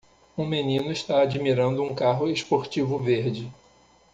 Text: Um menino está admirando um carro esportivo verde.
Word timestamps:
Um 0.35 0.47
menino 0.47 0.91
está 0.91 1.21
admirando 1.21 1.83
um 1.83 1.93
carro 1.93 2.27
esportivo 2.27 2.97
verde. 2.97 3.51